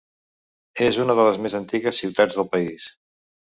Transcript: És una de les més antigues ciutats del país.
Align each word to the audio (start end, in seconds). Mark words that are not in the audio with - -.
És 0.85 0.99
una 1.03 1.17
de 1.19 1.27
les 1.29 1.37
més 1.45 1.57
antigues 1.61 2.01
ciutats 2.05 2.41
del 2.41 2.51
país. 2.57 2.91